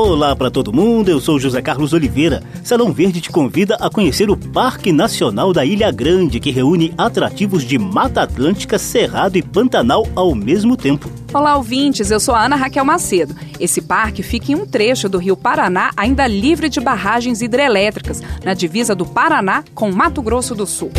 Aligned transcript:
Olá 0.00 0.36
para 0.36 0.48
todo 0.48 0.72
mundo, 0.72 1.08
eu 1.08 1.18
sou 1.18 1.40
José 1.40 1.60
Carlos 1.60 1.92
Oliveira. 1.92 2.40
Salão 2.62 2.92
Verde 2.92 3.20
te 3.20 3.30
convida 3.30 3.74
a 3.80 3.90
conhecer 3.90 4.30
o 4.30 4.36
Parque 4.36 4.92
Nacional 4.92 5.52
da 5.52 5.64
Ilha 5.64 5.90
Grande, 5.90 6.38
que 6.38 6.52
reúne 6.52 6.94
atrativos 6.96 7.64
de 7.64 7.76
Mata 7.80 8.22
Atlântica, 8.22 8.78
Cerrado 8.78 9.36
e 9.36 9.42
Pantanal 9.42 10.06
ao 10.14 10.36
mesmo 10.36 10.76
tempo. 10.76 11.10
Olá, 11.34 11.56
ouvintes, 11.56 12.12
eu 12.12 12.20
sou 12.20 12.32
a 12.32 12.44
Ana 12.44 12.54
Raquel 12.54 12.84
Macedo. 12.84 13.34
Esse 13.58 13.82
parque 13.82 14.22
fica 14.22 14.52
em 14.52 14.54
um 14.54 14.64
trecho 14.64 15.08
do 15.08 15.18
rio 15.18 15.36
Paraná, 15.36 15.90
ainda 15.96 16.28
livre 16.28 16.68
de 16.68 16.78
barragens 16.78 17.42
hidrelétricas, 17.42 18.22
na 18.44 18.54
divisa 18.54 18.94
do 18.94 19.04
Paraná 19.04 19.64
com 19.74 19.90
Mato 19.90 20.22
Grosso 20.22 20.54
do 20.54 20.64
Sul. 20.64 20.92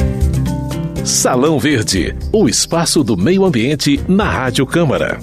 Salão 1.05 1.57
Verde, 1.57 2.13
o 2.33 2.49
espaço 2.49 3.01
do 3.01 3.15
meio 3.15 3.45
ambiente 3.45 3.97
na 4.09 4.25
Rádio 4.25 4.65
Câmara. 4.65 5.19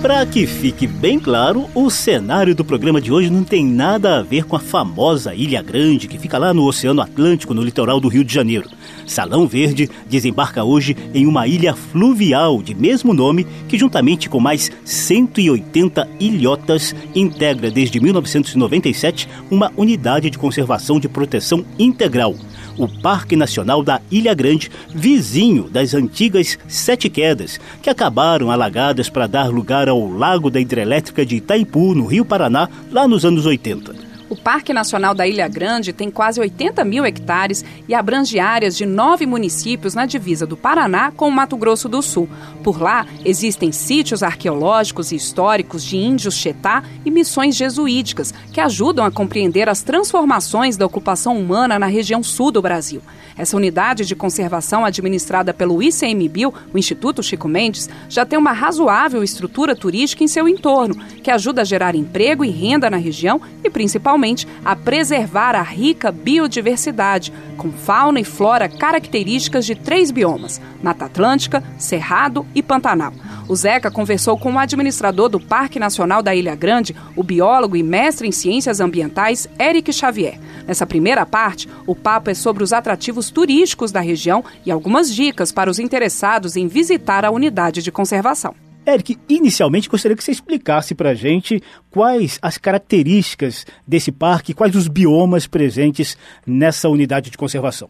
Para 0.00 0.24
que 0.24 0.46
fique 0.46 0.86
bem 0.86 1.18
claro, 1.18 1.68
o 1.74 1.90
cenário 1.90 2.54
do 2.54 2.64
programa 2.64 3.00
de 3.00 3.12
hoje 3.12 3.30
não 3.30 3.42
tem 3.42 3.66
nada 3.66 4.18
a 4.18 4.22
ver 4.22 4.44
com 4.44 4.54
a 4.54 4.60
famosa 4.60 5.34
Ilha 5.34 5.60
Grande 5.60 6.06
que 6.06 6.18
fica 6.18 6.38
lá 6.38 6.54
no 6.54 6.64
Oceano 6.64 7.02
Atlântico, 7.02 7.52
no 7.52 7.64
litoral 7.64 7.98
do 7.98 8.06
Rio 8.06 8.22
de 8.22 8.32
Janeiro. 8.32 8.70
Salão 9.08 9.48
Verde 9.48 9.90
desembarca 10.08 10.62
hoje 10.62 10.96
em 11.12 11.26
uma 11.26 11.48
ilha 11.48 11.74
fluvial 11.74 12.62
de 12.62 12.76
mesmo 12.76 13.12
nome 13.12 13.44
que, 13.66 13.76
juntamente 13.76 14.28
com 14.28 14.38
mais 14.38 14.70
180 14.84 16.08
ilhotas, 16.20 16.94
integra 17.12 17.68
desde 17.68 17.98
1997 17.98 19.28
uma 19.50 19.72
unidade 19.76 20.30
de 20.30 20.38
conservação 20.38 21.00
de 21.00 21.08
proteção 21.08 21.64
integral 21.76 22.36
o 22.78 22.88
Parque 22.88 23.36
Nacional 23.36 23.82
da 23.82 24.00
Ilha 24.10 24.32
Grande, 24.32 24.70
vizinho 24.94 25.64
das 25.64 25.92
antigas 25.92 26.58
Sete 26.66 27.10
Quedas, 27.10 27.60
que 27.82 27.90
acabaram 27.90 28.50
alagadas 28.50 29.10
para 29.10 29.26
dar 29.26 29.48
lugar 29.48 29.88
ao 29.88 30.10
Lago 30.10 30.48
da 30.48 30.60
Hidrelétrica 30.60 31.26
de 31.26 31.36
Itaipu, 31.36 31.94
no 31.94 32.06
Rio 32.06 32.24
Paraná, 32.24 32.68
lá 32.90 33.06
nos 33.06 33.24
anos 33.24 33.44
80. 33.44 34.07
O 34.30 34.36
Parque 34.36 34.74
Nacional 34.74 35.14
da 35.14 35.26
Ilha 35.26 35.48
Grande 35.48 35.90
tem 35.90 36.10
quase 36.10 36.38
80 36.38 36.84
mil 36.84 37.06
hectares 37.06 37.64
e 37.88 37.94
abrange 37.94 38.38
áreas 38.38 38.76
de 38.76 38.84
nove 38.84 39.24
municípios 39.24 39.94
na 39.94 40.04
divisa 40.04 40.46
do 40.46 40.54
Paraná 40.54 41.10
com 41.10 41.28
o 41.28 41.32
Mato 41.32 41.56
Grosso 41.56 41.88
do 41.88 42.02
Sul. 42.02 42.28
Por 42.62 42.78
lá, 42.78 43.06
existem 43.24 43.72
sítios 43.72 44.22
arqueológicos 44.22 45.12
e 45.12 45.16
históricos 45.16 45.82
de 45.82 45.96
índios 45.96 46.34
Chetá 46.34 46.82
e 47.06 47.10
missões 47.10 47.56
jesuíticas 47.56 48.34
que 48.52 48.60
ajudam 48.60 49.02
a 49.02 49.10
compreender 49.10 49.66
as 49.66 49.82
transformações 49.82 50.76
da 50.76 50.84
ocupação 50.84 51.38
humana 51.38 51.78
na 51.78 51.86
região 51.86 52.22
sul 52.22 52.50
do 52.50 52.60
Brasil. 52.60 53.00
Essa 53.34 53.56
unidade 53.56 54.04
de 54.04 54.16
conservação 54.16 54.84
administrada 54.84 55.54
pelo 55.54 55.82
ICMBio, 55.82 56.52
o 56.74 56.76
Instituto 56.76 57.22
Chico 57.22 57.48
Mendes, 57.48 57.88
já 58.10 58.26
tem 58.26 58.38
uma 58.38 58.52
razoável 58.52 59.22
estrutura 59.22 59.74
turística 59.74 60.22
em 60.22 60.28
seu 60.28 60.46
entorno, 60.48 60.96
que 61.22 61.30
ajuda 61.30 61.62
a 61.62 61.64
gerar 61.64 61.94
emprego 61.94 62.44
e 62.44 62.50
renda 62.50 62.90
na 62.90 62.96
região 62.96 63.40
e, 63.62 63.70
principalmente, 63.70 64.17
a 64.64 64.74
preservar 64.74 65.54
a 65.54 65.62
rica 65.62 66.10
biodiversidade, 66.10 67.32
com 67.56 67.70
fauna 67.70 68.20
e 68.20 68.24
flora 68.24 68.68
características 68.68 69.64
de 69.64 69.74
três 69.74 70.10
biomas: 70.10 70.60
Mata 70.82 71.04
Atlântica, 71.04 71.62
Cerrado 71.78 72.46
e 72.54 72.62
Pantanal. 72.62 73.12
O 73.48 73.56
Zeca 73.56 73.90
conversou 73.90 74.36
com 74.36 74.52
o 74.52 74.58
administrador 74.58 75.30
do 75.30 75.40
Parque 75.40 75.78
Nacional 75.78 76.22
da 76.22 76.34
Ilha 76.34 76.54
Grande, 76.54 76.94
o 77.16 77.22
biólogo 77.22 77.76
e 77.76 77.82
mestre 77.82 78.28
em 78.28 78.32
ciências 78.32 78.78
ambientais, 78.78 79.48
Eric 79.58 79.90
Xavier. 79.90 80.38
Nessa 80.66 80.86
primeira 80.86 81.24
parte, 81.24 81.66
o 81.86 81.94
papo 81.94 82.28
é 82.28 82.34
sobre 82.34 82.62
os 82.62 82.74
atrativos 82.74 83.30
turísticos 83.30 83.90
da 83.90 84.00
região 84.00 84.44
e 84.66 84.70
algumas 84.70 85.14
dicas 85.14 85.50
para 85.50 85.70
os 85.70 85.78
interessados 85.78 86.56
em 86.56 86.68
visitar 86.68 87.24
a 87.24 87.30
unidade 87.30 87.82
de 87.82 87.90
conservação. 87.90 88.67
Eric, 88.88 89.16
inicialmente 89.28 89.88
gostaria 89.88 90.16
que 90.16 90.24
você 90.24 90.30
explicasse 90.30 90.94
para 90.94 91.10
a 91.10 91.14
gente 91.14 91.60
quais 91.90 92.38
as 92.42 92.56
características 92.56 93.66
desse 93.86 94.10
parque, 94.10 94.54
quais 94.54 94.74
os 94.74 94.88
biomas 94.88 95.46
presentes 95.46 96.16
nessa 96.46 96.88
unidade 96.88 97.30
de 97.30 97.36
conservação. 97.36 97.88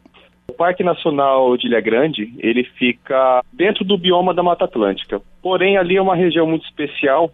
O 0.48 0.52
Parque 0.52 0.82
Nacional 0.82 1.56
de 1.56 1.68
Ilha 1.68 1.80
Grande, 1.80 2.34
ele 2.38 2.64
fica 2.64 3.44
dentro 3.52 3.84
do 3.84 3.96
bioma 3.96 4.34
da 4.34 4.42
Mata 4.42 4.64
Atlântica. 4.64 5.20
Porém, 5.40 5.76
ali 5.76 5.96
é 5.96 6.02
uma 6.02 6.16
região 6.16 6.46
muito 6.46 6.64
especial, 6.64 7.30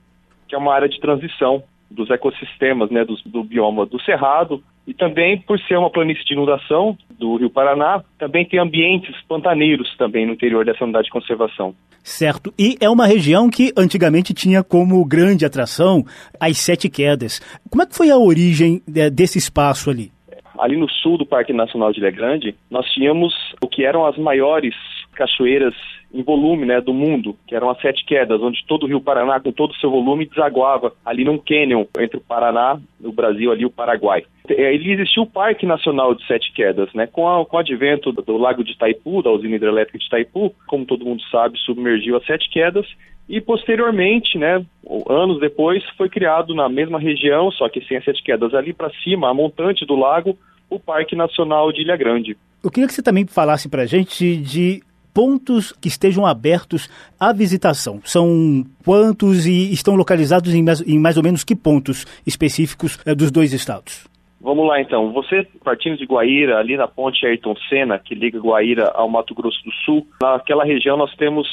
que 0.46 0.54
é 0.54 0.58
uma 0.58 0.74
área 0.74 0.88
de 0.88 1.00
transição 1.00 1.62
dos 1.90 2.10
ecossistemas, 2.10 2.90
né, 2.90 3.04
do, 3.04 3.14
do 3.24 3.44
bioma 3.44 3.86
do 3.86 4.02
Cerrado, 4.02 4.62
e 4.86 4.92
também 4.92 5.38
por 5.38 5.58
ser 5.60 5.78
uma 5.78 5.90
planície 5.90 6.24
de 6.24 6.34
inundação 6.34 6.98
do 7.18 7.36
Rio 7.36 7.48
Paraná, 7.48 8.02
também 8.18 8.44
tem 8.44 8.60
ambientes 8.60 9.14
pantaneiros 9.26 9.96
também 9.96 10.26
no 10.26 10.34
interior 10.34 10.64
dessa 10.64 10.84
unidade 10.84 11.06
de 11.06 11.12
conservação. 11.12 11.74
Certo. 12.04 12.52
E 12.58 12.76
é 12.82 12.90
uma 12.90 13.06
região 13.06 13.48
que 13.48 13.72
antigamente 13.74 14.34
tinha 14.34 14.62
como 14.62 15.02
grande 15.06 15.46
atração 15.46 16.04
as 16.38 16.58
Sete 16.58 16.90
Quedas. 16.90 17.40
Como 17.70 17.82
é 17.82 17.86
que 17.86 17.96
foi 17.96 18.10
a 18.10 18.18
origem 18.18 18.82
é, 18.94 19.08
desse 19.08 19.38
espaço 19.38 19.88
ali? 19.88 20.12
Ali 20.58 20.76
no 20.76 20.88
sul 20.88 21.16
do 21.16 21.24
Parque 21.24 21.54
Nacional 21.54 21.92
de 21.92 22.00
Ilha 22.00 22.10
Grande, 22.10 22.54
nós 22.70 22.86
tínhamos 22.90 23.32
o 23.62 23.66
que 23.66 23.86
eram 23.86 24.04
as 24.04 24.18
maiores 24.18 24.74
cachoeiras 25.14 25.74
em 26.14 26.22
volume 26.22 26.64
né, 26.64 26.80
do 26.80 26.94
mundo, 26.94 27.36
que 27.46 27.56
eram 27.56 27.68
as 27.68 27.80
sete 27.80 28.04
quedas, 28.04 28.40
onde 28.40 28.64
todo 28.66 28.84
o 28.84 28.86
Rio 28.86 29.00
Paraná, 29.00 29.40
com 29.40 29.50
todo 29.50 29.72
o 29.72 29.76
seu 29.76 29.90
volume, 29.90 30.26
desaguava 30.26 30.92
ali 31.04 31.24
num 31.24 31.36
cânion 31.36 31.84
entre 31.98 32.18
o 32.18 32.20
Paraná, 32.20 32.80
o 33.02 33.12
Brasil 33.12 33.50
ali 33.50 33.66
o 33.66 33.70
Paraguai. 33.70 34.24
Ali 34.48 34.92
existiu 34.92 35.24
o 35.24 35.30
Parque 35.30 35.66
Nacional 35.66 36.14
de 36.14 36.24
Sete 36.26 36.52
Quedas, 36.52 36.92
né? 36.94 37.06
Com, 37.06 37.28
a, 37.28 37.44
com 37.44 37.56
o 37.56 37.60
advento 37.60 38.12
do, 38.12 38.22
do 38.22 38.36
Lago 38.36 38.62
de 38.62 38.72
Itaipu, 38.72 39.22
da 39.22 39.30
usina 39.30 39.56
hidrelétrica 39.56 39.98
de 39.98 40.06
Itaipu, 40.06 40.54
como 40.66 40.86
todo 40.86 41.04
mundo 41.04 41.22
sabe, 41.30 41.58
submergiu 41.58 42.16
as 42.16 42.24
Sete 42.24 42.48
Quedas 42.48 42.86
e 43.28 43.40
posteriormente, 43.40 44.36
né, 44.36 44.64
anos 45.08 45.40
depois, 45.40 45.82
foi 45.96 46.08
criado 46.08 46.54
na 46.54 46.68
mesma 46.68 46.98
região, 46.98 47.50
só 47.50 47.68
que 47.68 47.80
sem 47.86 47.96
as 47.96 48.04
Sete 48.04 48.22
Quedas 48.22 48.54
ali 48.54 48.72
para 48.72 48.90
cima, 49.02 49.30
a 49.30 49.34
montante 49.34 49.86
do 49.86 49.96
lago, 49.96 50.36
o 50.68 50.78
Parque 50.78 51.16
Nacional 51.16 51.72
de 51.72 51.82
Ilha 51.82 51.96
Grande. 51.96 52.36
Eu 52.62 52.70
queria 52.70 52.86
que 52.86 52.94
você 52.94 53.02
também 53.02 53.26
falasse 53.26 53.68
para 53.68 53.82
a 53.82 53.86
gente 53.86 54.36
de 54.36 54.82
pontos 55.14 55.72
que 55.72 55.86
estejam 55.86 56.26
abertos 56.26 56.90
à 57.18 57.32
visitação. 57.32 58.00
São 58.04 58.64
quantos 58.84 59.46
e 59.46 59.72
estão 59.72 59.94
localizados 59.94 60.52
em 60.52 60.62
mais, 60.62 60.80
em 60.80 60.98
mais 60.98 61.16
ou 61.16 61.22
menos 61.22 61.44
que 61.44 61.54
pontos 61.54 62.04
específicos 62.26 62.98
é, 63.06 63.14
dos 63.14 63.30
dois 63.30 63.52
estados? 63.52 64.06
Vamos 64.40 64.66
lá 64.66 64.78
então. 64.80 65.12
Você 65.12 65.46
partindo 65.64 65.96
de 65.96 66.04
Guaíra, 66.04 66.58
ali 66.58 66.76
na 66.76 66.86
ponte 66.86 67.24
Ayrton 67.24 67.54
Senna, 67.68 67.98
que 67.98 68.14
liga 68.14 68.38
Guaíra 68.38 68.90
ao 68.94 69.08
Mato 69.08 69.34
Grosso 69.34 69.62
do 69.64 69.72
Sul, 69.84 70.06
naquela 70.20 70.64
região 70.64 70.98
nós 70.98 71.14
temos 71.14 71.48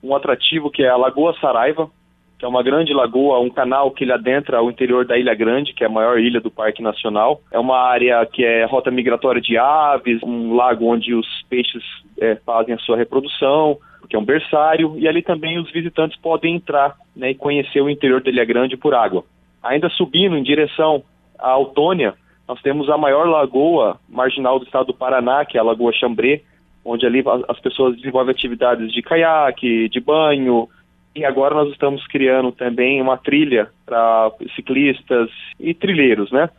um 0.00 0.14
atrativo 0.14 0.70
que 0.70 0.82
é 0.82 0.88
a 0.88 0.96
Lagoa 0.96 1.34
Saraiva, 1.40 1.90
que 2.38 2.44
é 2.44 2.48
uma 2.48 2.62
grande 2.62 2.92
lagoa, 2.92 3.40
um 3.40 3.48
canal 3.48 3.90
que 3.90 4.04
ele 4.04 4.12
adentra 4.12 4.62
o 4.62 4.70
interior 4.70 5.06
da 5.06 5.16
Ilha 5.16 5.34
Grande, 5.34 5.72
que 5.72 5.82
é 5.82 5.86
a 5.86 5.90
maior 5.90 6.18
ilha 6.18 6.40
do 6.40 6.50
Parque 6.50 6.82
Nacional. 6.82 7.40
É 7.50 7.58
uma 7.58 7.78
área 7.78 8.24
que 8.26 8.44
é 8.44 8.64
rota 8.64 8.90
migratória 8.90 9.40
de 9.40 9.56
aves, 9.56 10.22
um 10.22 10.54
lago 10.54 10.86
onde 10.86 11.14
os 11.14 11.26
peixes 11.48 11.82
é, 12.20 12.34
fazem 12.36 12.74
a 12.74 12.78
sua 12.78 12.96
reprodução, 12.96 13.78
que 14.08 14.16
é 14.16 14.18
um 14.18 14.24
berçário, 14.24 14.96
e 14.98 15.08
ali 15.08 15.22
também 15.22 15.58
os 15.58 15.70
visitantes 15.72 16.18
podem 16.20 16.54
entrar 16.54 16.94
né, 17.14 17.30
e 17.30 17.34
conhecer 17.34 17.80
o 17.80 17.90
interior 17.90 18.22
da 18.22 18.30
Ilha 18.30 18.44
Grande 18.44 18.76
por 18.76 18.94
água. 18.94 19.24
Ainda 19.62 19.88
subindo 19.88 20.36
em 20.36 20.42
direção 20.42 21.02
à 21.38 21.50
Autônia, 21.50 22.14
nós 22.46 22.60
temos 22.62 22.88
a 22.88 22.96
maior 22.96 23.26
lagoa 23.26 23.98
marginal 24.08 24.58
do 24.58 24.64
estado 24.64 24.86
do 24.86 24.94
Paraná, 24.94 25.44
que 25.44 25.56
é 25.56 25.60
a 25.60 25.64
Lagoa 25.64 25.92
Chambré, 25.92 26.42
onde 26.84 27.04
ali 27.04 27.24
as 27.48 27.58
pessoas 27.58 27.96
desenvolvem 27.96 28.32
atividades 28.32 28.92
de 28.92 29.02
caiaque, 29.02 29.88
de 29.88 29.98
banho, 29.98 30.68
e 31.16 31.24
agora 31.24 31.54
nós 31.54 31.70
estamos 31.70 32.06
criando 32.06 32.52
também 32.52 33.00
uma 33.00 33.16
trilha 33.16 33.70
para 33.86 34.30
ciclistas 34.54 35.30
e 35.58 35.72
trilheiros, 35.72 36.30
né? 36.30 36.50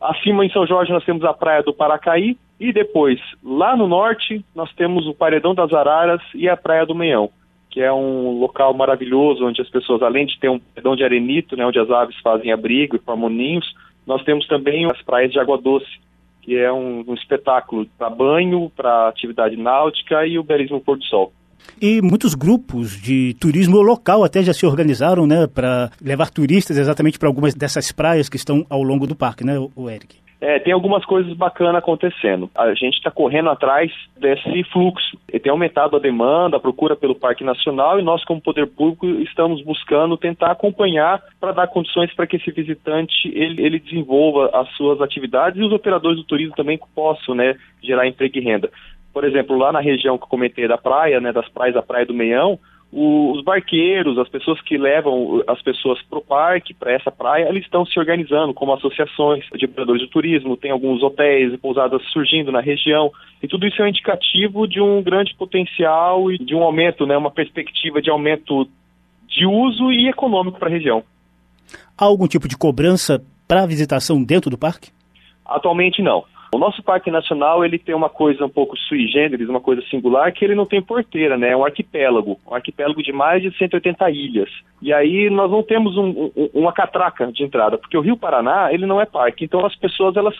Acima 0.00 0.46
em 0.46 0.50
São 0.50 0.66
Jorge 0.66 0.92
nós 0.92 1.04
temos 1.04 1.24
a 1.24 1.34
Praia 1.34 1.62
do 1.62 1.74
Paracaí 1.74 2.36
e 2.60 2.72
depois 2.72 3.18
lá 3.42 3.76
no 3.76 3.88
norte 3.88 4.44
nós 4.54 4.72
temos 4.74 5.06
o 5.08 5.14
Paredão 5.14 5.54
das 5.54 5.72
Araras 5.72 6.22
e 6.34 6.48
a 6.48 6.56
Praia 6.56 6.86
do 6.86 6.94
Meião, 6.94 7.28
que 7.70 7.80
é 7.80 7.92
um 7.92 8.38
local 8.38 8.72
maravilhoso 8.72 9.44
onde 9.44 9.60
as 9.60 9.68
pessoas 9.68 10.00
além 10.00 10.26
de 10.26 10.38
ter 10.38 10.48
um 10.48 10.60
paredão 10.60 10.94
de 10.94 11.02
arenito, 11.02 11.56
né, 11.56 11.66
onde 11.66 11.80
as 11.80 11.90
aves 11.90 12.16
fazem 12.22 12.52
abrigo 12.52 12.94
e 12.94 13.00
formam 13.00 13.28
ninhos, 13.28 13.74
nós 14.06 14.22
temos 14.22 14.46
também 14.46 14.84
as 14.86 15.02
praias 15.02 15.32
de 15.32 15.40
água 15.40 15.58
doce, 15.58 15.98
que 16.42 16.56
é 16.56 16.72
um, 16.72 17.02
um 17.08 17.14
espetáculo 17.14 17.86
para 17.98 18.10
banho, 18.10 18.70
para 18.76 19.08
atividade 19.08 19.56
náutica 19.56 20.24
e 20.24 20.38
o 20.38 20.44
belismo 20.44 20.80
pôr 20.80 20.98
do 20.98 21.04
sol. 21.04 21.32
E 21.80 22.00
muitos 22.00 22.34
grupos 22.34 23.00
de 23.00 23.34
turismo 23.40 23.80
local 23.80 24.24
até 24.24 24.42
já 24.42 24.52
se 24.52 24.64
organizaram, 24.64 25.26
né, 25.26 25.46
para 25.46 25.90
levar 26.00 26.30
turistas 26.30 26.76
exatamente 26.76 27.18
para 27.18 27.28
algumas 27.28 27.54
dessas 27.54 27.92
praias 27.92 28.28
que 28.28 28.36
estão 28.36 28.64
ao 28.70 28.82
longo 28.82 29.06
do 29.06 29.16
parque, 29.16 29.44
né, 29.44 29.58
o 29.74 29.90
Eric? 29.90 30.24
É, 30.44 30.58
tem 30.58 30.74
algumas 30.74 31.02
coisas 31.06 31.32
bacanas 31.32 31.76
acontecendo. 31.76 32.50
A 32.54 32.74
gente 32.74 32.98
está 32.98 33.10
correndo 33.10 33.48
atrás 33.48 33.90
desse 34.14 34.62
fluxo. 34.64 35.16
E 35.32 35.38
tem 35.38 35.50
aumentado 35.50 35.96
a 35.96 35.98
demanda, 35.98 36.58
a 36.58 36.60
procura 36.60 36.94
pelo 36.94 37.14
Parque 37.14 37.42
Nacional 37.42 37.98
e 37.98 38.02
nós, 38.02 38.22
como 38.26 38.42
poder 38.42 38.66
público, 38.66 39.06
estamos 39.22 39.62
buscando 39.62 40.18
tentar 40.18 40.50
acompanhar 40.50 41.22
para 41.40 41.52
dar 41.52 41.68
condições 41.68 42.12
para 42.14 42.26
que 42.26 42.36
esse 42.36 42.50
visitante 42.50 43.26
ele, 43.28 43.64
ele, 43.64 43.78
desenvolva 43.78 44.50
as 44.52 44.68
suas 44.76 45.00
atividades 45.00 45.58
e 45.58 45.64
os 45.64 45.72
operadores 45.72 46.18
do 46.18 46.24
turismo 46.24 46.54
também 46.54 46.78
possam 46.94 47.34
né, 47.34 47.56
gerar 47.82 48.06
emprego 48.06 48.36
e 48.36 48.42
renda. 48.42 48.70
Por 49.14 49.24
exemplo, 49.24 49.56
lá 49.56 49.70
na 49.70 49.80
região 49.80 50.18
que 50.18 50.24
eu 50.24 50.28
comentei 50.28 50.66
da 50.66 50.76
praia, 50.76 51.20
né, 51.20 51.32
das 51.32 51.48
praias 51.48 51.74
da 51.74 51.82
Praia 51.82 52.04
do 52.04 52.12
Meião, 52.12 52.58
os 52.92 53.42
barqueiros, 53.42 54.18
as 54.18 54.28
pessoas 54.28 54.60
que 54.60 54.76
levam 54.76 55.42
as 55.48 55.60
pessoas 55.62 56.00
para 56.02 56.18
o 56.18 56.22
parque, 56.22 56.74
para 56.74 56.92
essa 56.92 57.10
praia, 57.10 57.48
eles 57.48 57.64
estão 57.64 57.84
se 57.84 57.98
organizando 57.98 58.54
como 58.54 58.72
associações 58.72 59.44
de 59.54 59.64
operadores 59.64 60.02
de 60.02 60.08
turismo, 60.08 60.56
tem 60.56 60.70
alguns 60.70 61.02
hotéis 61.02 61.52
e 61.52 61.58
pousadas 61.58 62.02
surgindo 62.12 62.52
na 62.52 62.60
região, 62.60 63.10
e 63.42 63.48
tudo 63.48 63.66
isso 63.66 63.82
é 63.82 63.84
um 63.84 63.88
indicativo 63.88 64.68
de 64.68 64.80
um 64.80 65.02
grande 65.02 65.34
potencial 65.34 66.30
e 66.30 66.38
de 66.38 66.54
um 66.54 66.62
aumento, 66.62 67.04
né, 67.06 67.16
uma 67.16 67.32
perspectiva 67.32 68.00
de 68.00 68.10
aumento 68.10 68.68
de 69.26 69.44
uso 69.46 69.90
e 69.90 70.08
econômico 70.08 70.58
para 70.58 70.68
a 70.68 70.72
região. 70.72 71.02
Há 71.98 72.04
algum 72.04 72.28
tipo 72.28 72.46
de 72.46 72.56
cobrança 72.56 73.24
para 73.48 73.66
visitação 73.66 74.22
dentro 74.22 74.50
do 74.50 74.58
parque? 74.58 74.90
Atualmente 75.44 76.00
não. 76.00 76.24
O 76.54 76.58
nosso 76.58 76.82
parque 76.84 77.10
nacional 77.10 77.64
ele 77.64 77.78
tem 77.78 77.94
uma 77.94 78.08
coisa 78.08 78.44
um 78.44 78.48
pouco 78.48 78.76
sui 78.76 79.08
generis, 79.08 79.48
uma 79.48 79.60
coisa 79.60 79.82
singular, 79.90 80.32
que 80.32 80.44
ele 80.44 80.54
não 80.54 80.64
tem 80.64 80.80
porteira, 80.80 81.36
né? 81.36 81.50
É 81.50 81.56
um 81.56 81.64
arquipélago, 81.64 82.38
um 82.46 82.54
arquipélago 82.54 83.02
de 83.02 83.12
mais 83.12 83.42
de 83.42 83.50
180 83.58 84.08
ilhas. 84.10 84.48
E 84.80 84.92
aí 84.92 85.28
nós 85.28 85.50
não 85.50 85.64
temos 85.64 85.96
um, 85.96 86.30
um, 86.36 86.50
uma 86.54 86.72
catraca 86.72 87.32
de 87.32 87.42
entrada, 87.42 87.76
porque 87.76 87.98
o 87.98 88.00
Rio 88.00 88.16
Paraná 88.16 88.72
ele 88.72 88.86
não 88.86 89.00
é 89.00 89.04
parque, 89.04 89.44
então 89.44 89.66
as 89.66 89.74
pessoas 89.74 90.16
elas 90.16 90.36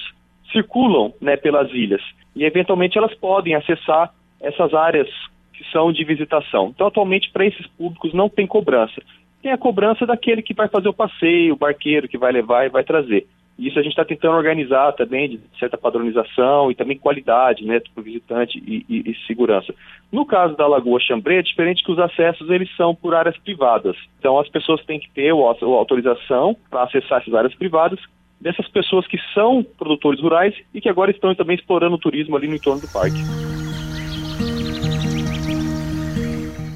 circulam, 0.52 1.12
né, 1.20 1.36
pelas 1.36 1.68
ilhas 1.72 2.02
e 2.36 2.44
eventualmente 2.44 2.96
elas 2.96 3.14
podem 3.14 3.56
acessar 3.56 4.12
essas 4.40 4.72
áreas 4.72 5.08
que 5.52 5.64
são 5.72 5.92
de 5.92 6.04
visitação. 6.04 6.70
Então 6.72 6.86
atualmente 6.86 7.30
para 7.32 7.44
esses 7.44 7.66
públicos 7.66 8.14
não 8.14 8.28
tem 8.28 8.46
cobrança. 8.46 9.02
Tem 9.42 9.50
a 9.50 9.58
cobrança 9.58 10.06
daquele 10.06 10.42
que 10.42 10.54
vai 10.54 10.68
fazer 10.68 10.88
o 10.88 10.94
passeio, 10.94 11.54
o 11.54 11.56
barqueiro 11.56 12.08
que 12.08 12.16
vai 12.18 12.30
levar 12.30 12.66
e 12.66 12.70
vai 12.70 12.84
trazer. 12.84 13.26
Isso 13.58 13.78
a 13.78 13.82
gente 13.82 13.92
está 13.92 14.04
tentando 14.04 14.36
organizar 14.36 14.92
também, 14.92 15.28
de 15.28 15.40
certa 15.58 15.78
padronização 15.78 16.70
e 16.70 16.74
também 16.74 16.98
qualidade 16.98 17.64
né, 17.64 17.80
para 17.80 18.00
o 18.00 18.04
visitante 18.04 18.58
e, 18.58 18.84
e, 18.88 19.10
e, 19.10 19.26
segurança. 19.26 19.72
No 20.10 20.26
caso 20.26 20.56
da 20.56 20.66
Lagoa 20.66 20.98
Chambré, 21.00 21.38
é 21.38 21.42
diferente 21.42 21.84
que 21.84 21.92
os 21.92 21.98
acessos 21.98 22.50
eles 22.50 22.68
são 22.76 22.94
por 22.94 23.14
áreas 23.14 23.36
privadas. 23.38 23.96
Então 24.18 24.38
as 24.38 24.48
pessoas 24.48 24.84
têm 24.84 24.98
que 24.98 25.10
ter 25.10 25.30
a 25.30 25.34
autorização 25.34 26.56
para 26.68 26.82
acessar 26.82 27.20
essas 27.20 27.34
áreas 27.34 27.54
privadas 27.54 28.00
dessas 28.40 28.68
pessoas 28.68 29.06
que 29.06 29.18
são 29.32 29.62
produtores 29.62 30.20
rurais 30.20 30.54
e 30.74 30.80
que 30.80 30.88
agora 30.88 31.10
estão 31.10 31.34
também 31.34 31.56
explorando 31.56 31.94
o 31.94 31.98
turismo 31.98 32.36
ali 32.36 32.48
no 32.48 32.56
entorno 32.56 32.80
do 32.82 32.88
parque. 32.88 33.18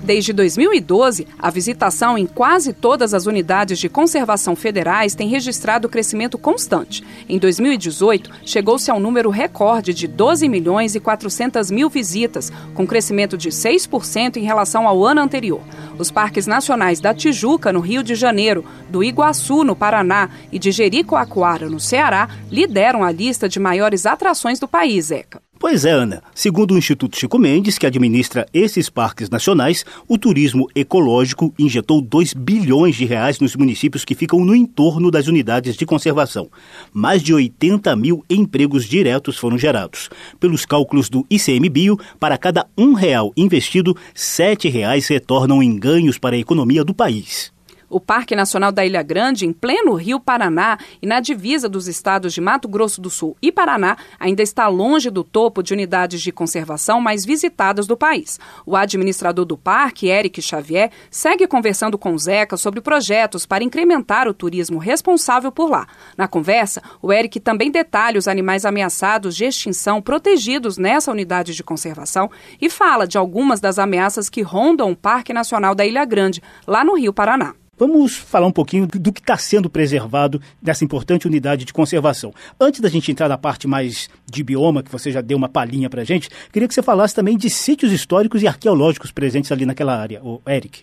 Desde 0.08 0.32
2012, 0.32 1.26
a 1.38 1.50
visitação 1.50 2.16
em 2.16 2.24
quase 2.24 2.72
todas 2.72 3.12
as 3.12 3.26
unidades 3.26 3.78
de 3.78 3.90
conservação 3.90 4.56
federais 4.56 5.14
tem 5.14 5.28
registrado 5.28 5.86
crescimento 5.86 6.38
constante. 6.38 7.04
Em 7.28 7.38
2018, 7.38 8.30
chegou-se 8.42 8.90
ao 8.90 8.98
número 8.98 9.28
recorde 9.28 9.92
de 9.92 10.08
12 10.08 10.48
milhões 10.48 10.94
e 10.94 11.00
400 11.00 11.70
mil 11.70 11.90
visitas, 11.90 12.50
com 12.72 12.86
crescimento 12.86 13.36
de 13.36 13.50
6% 13.50 14.38
em 14.38 14.44
relação 14.44 14.88
ao 14.88 15.04
ano 15.04 15.20
anterior. 15.20 15.60
Os 15.98 16.10
parques 16.10 16.46
nacionais 16.46 17.00
da 17.00 17.12
Tijuca, 17.12 17.70
no 17.70 17.80
Rio 17.80 18.02
de 18.02 18.14
Janeiro, 18.14 18.64
do 18.88 19.04
Iguaçu, 19.04 19.62
no 19.62 19.76
Paraná, 19.76 20.30
e 20.50 20.58
de 20.58 20.70
Jericoacoara, 20.70 21.68
no 21.68 21.78
Ceará, 21.78 22.30
lideram 22.50 23.04
a 23.04 23.12
lista 23.12 23.46
de 23.46 23.60
maiores 23.60 24.06
atrações 24.06 24.58
do 24.58 24.66
país, 24.66 25.10
Eca. 25.10 25.42
Pois 25.60 25.84
é, 25.84 25.90
Ana. 25.90 26.22
Segundo 26.36 26.72
o 26.72 26.78
Instituto 26.78 27.18
Chico 27.18 27.36
Mendes, 27.36 27.78
que 27.78 27.86
administra 27.86 28.46
esses 28.54 28.88
parques 28.88 29.28
nacionais, 29.28 29.84
o 30.06 30.16
turismo 30.16 30.68
ecológico 30.72 31.52
injetou 31.58 32.00
2 32.00 32.32
bilhões 32.32 32.94
de 32.94 33.04
reais 33.04 33.40
nos 33.40 33.56
municípios 33.56 34.04
que 34.04 34.14
ficam 34.14 34.44
no 34.44 34.54
entorno 34.54 35.10
das 35.10 35.26
unidades 35.26 35.74
de 35.74 35.84
conservação. 35.84 36.48
Mais 36.92 37.24
de 37.24 37.34
80 37.34 37.96
mil 37.96 38.24
empregos 38.30 38.84
diretos 38.84 39.36
foram 39.36 39.58
gerados. 39.58 40.08
Pelos 40.38 40.64
cálculos 40.64 41.10
do 41.10 41.26
ICMBio, 41.28 41.98
para 42.20 42.38
cada 42.38 42.64
um 42.78 42.92
real 42.92 43.32
investido, 43.36 43.96
sete 44.14 44.68
reais 44.68 45.08
retornam 45.08 45.60
em 45.60 45.76
ganhos 45.76 46.18
para 46.18 46.36
a 46.36 46.38
economia 46.38 46.84
do 46.84 46.94
país. 46.94 47.52
O 47.90 47.98
Parque 47.98 48.36
Nacional 48.36 48.70
da 48.70 48.84
Ilha 48.84 49.02
Grande, 49.02 49.46
em 49.46 49.52
pleno 49.52 49.94
Rio 49.94 50.20
Paraná 50.20 50.78
e 51.00 51.06
na 51.06 51.20
divisa 51.20 51.70
dos 51.70 51.88
estados 51.88 52.34
de 52.34 52.40
Mato 52.40 52.68
Grosso 52.68 53.00
do 53.00 53.08
Sul 53.08 53.34
e 53.40 53.50
Paraná, 53.50 53.96
ainda 54.20 54.42
está 54.42 54.68
longe 54.68 55.08
do 55.08 55.24
topo 55.24 55.62
de 55.62 55.72
unidades 55.72 56.20
de 56.20 56.30
conservação 56.30 57.00
mais 57.00 57.24
visitadas 57.24 57.86
do 57.86 57.96
país. 57.96 58.38
O 58.66 58.76
administrador 58.76 59.46
do 59.46 59.56
parque, 59.56 60.08
Eric 60.08 60.42
Xavier, 60.42 60.90
segue 61.10 61.46
conversando 61.46 61.96
com 61.96 62.12
o 62.12 62.18
Zeca 62.18 62.58
sobre 62.58 62.82
projetos 62.82 63.46
para 63.46 63.64
incrementar 63.64 64.28
o 64.28 64.34
turismo 64.34 64.78
responsável 64.78 65.50
por 65.50 65.70
lá. 65.70 65.86
Na 66.16 66.28
conversa, 66.28 66.82
o 67.00 67.10
Eric 67.10 67.40
também 67.40 67.70
detalha 67.70 68.18
os 68.18 68.28
animais 68.28 68.66
ameaçados 68.66 69.34
de 69.34 69.46
extinção 69.46 70.02
protegidos 70.02 70.76
nessa 70.76 71.10
unidade 71.10 71.54
de 71.54 71.64
conservação 71.64 72.30
e 72.60 72.68
fala 72.68 73.06
de 73.06 73.16
algumas 73.16 73.60
das 73.60 73.78
ameaças 73.78 74.28
que 74.28 74.42
rondam 74.42 74.90
o 74.90 74.96
Parque 74.96 75.32
Nacional 75.32 75.74
da 75.74 75.86
Ilha 75.86 76.04
Grande, 76.04 76.42
lá 76.66 76.84
no 76.84 76.94
Rio 76.94 77.14
Paraná. 77.14 77.54
Vamos 77.78 78.16
falar 78.16 78.46
um 78.48 78.52
pouquinho 78.52 78.88
do 78.88 79.12
que 79.12 79.20
está 79.20 79.36
sendo 79.36 79.70
preservado 79.70 80.40
dessa 80.60 80.84
importante 80.84 81.28
unidade 81.28 81.64
de 81.64 81.72
conservação. 81.72 82.32
Antes 82.60 82.80
da 82.80 82.88
gente 82.88 83.12
entrar 83.12 83.28
na 83.28 83.38
parte 83.38 83.68
mais 83.68 84.08
de 84.26 84.42
bioma, 84.42 84.82
que 84.82 84.90
você 84.90 85.12
já 85.12 85.20
deu 85.20 85.38
uma 85.38 85.48
palhinha 85.48 85.88
para 85.88 86.02
gente, 86.02 86.28
queria 86.52 86.66
que 86.66 86.74
você 86.74 86.82
falasse 86.82 87.14
também 87.14 87.36
de 87.36 87.48
sítios 87.48 87.92
históricos 87.92 88.42
e 88.42 88.48
arqueológicos 88.48 89.12
presentes 89.12 89.52
ali 89.52 89.64
naquela 89.64 89.96
área, 89.96 90.20
o 90.24 90.42
Eric. 90.48 90.82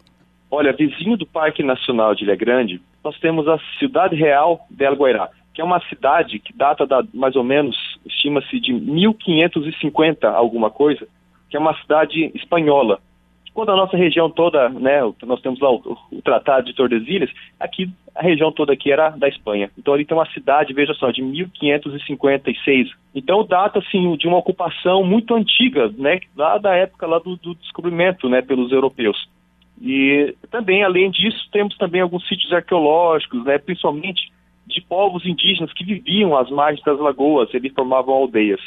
Olha, 0.50 0.71
vizinho 0.71 1.18
do 1.18 1.25
Parque 1.25 1.62
Nacional 1.62 2.15
de 2.15 2.24
Ilha 2.24 2.36
Grande, 2.36 2.81
nós 3.03 3.19
temos 3.19 3.45
a 3.45 3.59
Cidade 3.77 4.15
Real 4.15 4.65
de 4.69 4.86
Alguairá, 4.86 5.30
que 5.53 5.59
é 5.59 5.65
uma 5.65 5.81
cidade 5.89 6.39
que 6.39 6.53
data 6.53 6.88
da, 6.88 7.03
mais 7.13 7.36
ou 7.36 7.44
menos, 7.44 7.75
estima-se 8.06 8.57
de 8.62 8.71
1550 8.71 10.30
alguma 10.30 10.71
coisa, 10.71 11.06
que 11.50 11.57
é 11.57 11.59
uma 11.59 11.75
cidade 11.81 12.31
espanhola, 12.33 13.01
quando 13.56 13.72
a 13.72 13.75
nossa 13.75 13.96
região 13.96 14.30
toda, 14.30 14.68
né, 14.68 15.00
nós 15.24 15.42
temos 15.42 15.62
lá 15.62 15.72
o, 15.72 15.98
o 16.12 16.22
Tratado 16.22 16.68
de 16.68 16.75
Tordesilhas, 16.75 17.31
aqui 17.57 17.90
a 18.13 18.22
região 18.22 18.52
toda 18.52 18.74
aqui 18.74 18.92
era 18.92 19.10
da 19.12 19.30
Espanha. 19.30 19.72
Então 19.78 19.94
ali 19.94 20.06
tem 20.06 20.16
uma 20.16 20.30
cidade, 20.31 20.74
veja 20.74 20.94
só, 20.94 21.10
de 21.10 21.22
1556. 21.22 22.90
Então 23.16 23.46
data 23.46 23.80
assim 23.80 24.16
de 24.18 24.28
uma 24.28 24.38
ocupação 24.38 25.06
muito 25.06 25.34
antiga, 25.34 25.90
né, 25.98 26.19
lá 26.36 26.57
da 26.57 26.75
época 26.75 27.07
lá 27.07 27.18
do, 27.18 27.38
do 27.38 27.56
descobrimento, 27.56 28.28
né, 28.28 28.42
pelos 28.42 28.74
europeus. 28.74 29.25
E 29.81 30.36
também 30.52 30.84
além 30.84 31.10
disso 31.10 31.48
temos 31.50 31.78
também 31.78 32.02
alguns 32.02 32.28
sítios 32.28 32.52
arqueológicos, 32.52 33.46
né, 33.46 33.57
principalmente 33.57 34.34
de 34.68 34.81
povos 34.81 35.25
indígenas 35.25 35.72
que 35.72 35.86
viviam 35.86 36.36
às 36.36 36.50
margens 36.50 36.84
das 36.84 37.00
lagoas, 37.00 37.54
eles 37.54 37.74
formavam 37.74 38.16
aldeias. 38.16 38.60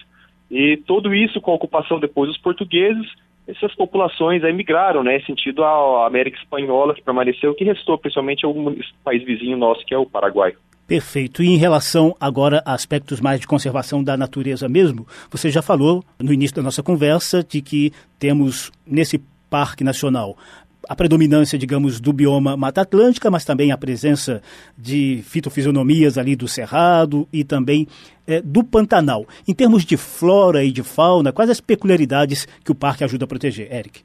E 0.50 0.78
tudo 0.86 1.14
isso 1.14 1.42
com 1.42 1.50
a 1.50 1.56
ocupação 1.56 2.00
depois 2.00 2.30
dos 2.30 2.40
portugueses 2.40 3.06
essas 3.48 3.74
populações 3.74 4.44
aí 4.44 4.52
migraram, 4.52 5.02
né, 5.02 5.18
sentido 5.20 5.64
a 5.64 6.06
América 6.06 6.38
Espanhola, 6.38 6.94
que 6.94 7.02
permaneceu, 7.02 7.54
que 7.54 7.64
restou 7.64 7.96
principalmente 7.96 8.44
algum 8.44 8.76
país 9.02 9.24
vizinho 9.24 9.56
nosso, 9.56 9.84
que 9.86 9.94
é 9.94 9.98
o 9.98 10.04
Paraguai. 10.04 10.54
Perfeito. 10.86 11.42
E 11.42 11.48
em 11.48 11.56
relação 11.56 12.14
agora 12.20 12.62
a 12.64 12.72
aspectos 12.72 13.20
mais 13.20 13.40
de 13.40 13.46
conservação 13.46 14.02
da 14.02 14.16
natureza 14.16 14.68
mesmo, 14.68 15.06
você 15.30 15.50
já 15.50 15.60
falou 15.60 16.04
no 16.18 16.32
início 16.32 16.56
da 16.56 16.62
nossa 16.62 16.82
conversa 16.82 17.42
de 17.42 17.60
que 17.60 17.92
temos 18.18 18.70
nesse 18.86 19.20
Parque 19.50 19.82
Nacional 19.82 20.36
a 20.88 20.94
predominância, 20.96 21.58
digamos, 21.58 22.00
do 22.00 22.12
bioma 22.12 22.56
Mata 22.56 22.82
Atlântica, 22.82 23.30
mas 23.30 23.44
também 23.44 23.72
a 23.72 23.78
presença 23.78 24.42
de 24.76 25.22
fitofisionomias 25.22 26.18
ali 26.18 26.36
do 26.36 26.48
Cerrado 26.48 27.26
e 27.32 27.44
também 27.44 27.86
é, 28.26 28.40
do 28.42 28.62
Pantanal. 28.62 29.26
Em 29.46 29.54
termos 29.54 29.84
de 29.84 29.96
flora 29.96 30.62
e 30.64 30.70
de 30.70 30.82
fauna, 30.82 31.32
quais 31.32 31.50
as 31.50 31.60
peculiaridades 31.60 32.46
que 32.64 32.72
o 32.72 32.74
parque 32.74 33.04
ajuda 33.04 33.24
a 33.24 33.28
proteger, 33.28 33.72
Eric? 33.72 34.02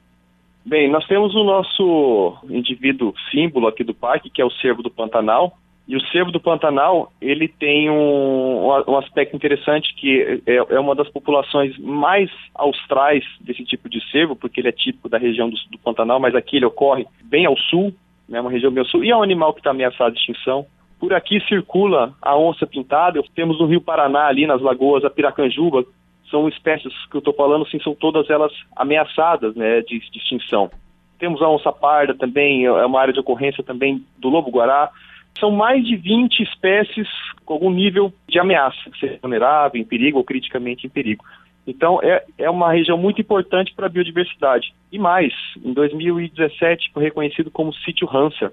Bem, 0.64 0.90
nós 0.90 1.06
temos 1.06 1.34
o 1.34 1.44
nosso 1.44 2.36
indivíduo 2.48 3.12
símbolo 3.30 3.66
aqui 3.66 3.84
do 3.84 3.92
parque, 3.92 4.30
que 4.30 4.40
é 4.40 4.44
o 4.44 4.50
cervo 4.50 4.82
do 4.82 4.90
Pantanal, 4.90 5.58
e 5.86 5.96
o 5.96 6.00
cervo 6.06 6.32
do 6.32 6.40
Pantanal, 6.40 7.12
ele 7.20 7.46
tem 7.46 7.90
um, 7.90 8.68
um 8.88 8.96
aspecto 8.96 9.36
interessante 9.36 9.94
que 9.94 10.40
é, 10.46 10.56
é, 10.56 10.80
uma 10.80 10.94
das 10.94 11.10
populações 11.10 11.76
mais 11.78 12.30
austrais 12.54 13.22
desse 13.40 13.64
tipo 13.64 13.88
de 13.88 14.00
cervo, 14.10 14.34
porque 14.34 14.60
ele 14.60 14.68
é 14.68 14.72
típico 14.72 15.10
da 15.10 15.18
região 15.18 15.50
do, 15.50 15.56
do 15.70 15.78
Pantanal, 15.78 16.18
mas 16.18 16.34
aqui 16.34 16.56
ele 16.56 16.64
ocorre 16.64 17.06
bem 17.24 17.44
ao 17.44 17.56
sul, 17.56 17.92
né, 18.26 18.40
uma 18.40 18.50
região 18.50 18.72
bem 18.72 18.80
ao 18.80 18.86
sul, 18.86 19.04
e 19.04 19.10
é 19.10 19.16
um 19.16 19.22
animal 19.22 19.52
que 19.52 19.60
está 19.60 19.70
ameaçado 19.72 20.14
de 20.14 20.20
extinção. 20.20 20.64
Por 20.98 21.12
aqui 21.12 21.38
circula 21.46 22.14
a 22.22 22.34
onça 22.34 22.66
pintada, 22.66 23.22
temos 23.34 23.58
no 23.60 23.66
Rio 23.66 23.80
Paraná, 23.80 24.26
ali 24.26 24.46
nas 24.46 24.62
lagoas, 24.62 25.04
a 25.04 25.10
piracanjuba, 25.10 25.84
são 26.30 26.48
espécies 26.48 26.92
que 27.10 27.16
eu 27.16 27.18
estou 27.18 27.34
falando, 27.34 27.66
assim, 27.66 27.78
são 27.80 27.94
todas 27.94 28.30
elas 28.30 28.52
ameaçadas 28.74 29.54
né, 29.54 29.82
de, 29.82 29.98
de 29.98 30.18
extinção. 30.18 30.70
Temos 31.18 31.42
a 31.42 31.48
onça 31.48 31.70
parda 31.70 32.14
também, 32.14 32.64
é 32.64 32.86
uma 32.86 33.00
área 33.00 33.12
de 33.12 33.20
ocorrência 33.20 33.62
também 33.62 34.02
do 34.18 34.30
lobo-guará, 34.30 34.90
são 35.38 35.50
mais 35.50 35.84
de 35.84 35.96
20 35.96 36.42
espécies 36.42 37.08
com 37.44 37.54
algum 37.54 37.70
nível 37.70 38.12
de 38.28 38.38
ameaça, 38.38 38.90
seja 38.98 39.18
vulnerável, 39.20 39.80
em 39.80 39.84
perigo 39.84 40.18
ou 40.18 40.24
criticamente 40.24 40.86
em 40.86 40.90
perigo. 40.90 41.24
Então, 41.66 41.98
é, 42.02 42.24
é 42.38 42.50
uma 42.50 42.72
região 42.72 42.98
muito 42.98 43.20
importante 43.20 43.72
para 43.74 43.86
a 43.86 43.88
biodiversidade. 43.88 44.74
E 44.92 44.98
mais, 44.98 45.32
em 45.62 45.72
2017 45.72 46.90
foi 46.92 47.02
reconhecido 47.02 47.50
como 47.50 47.72
sítio 47.72 48.08
Hanser. 48.08 48.52